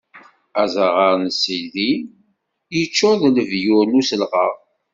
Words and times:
Azaɣar 0.61 1.13
n 1.23 1.25
Sidim 1.41 2.01
iččuṛ 2.81 3.15
d 3.21 3.25
lebyur 3.35 3.83
n 3.87 3.97
uselɣaɣ. 3.99 4.53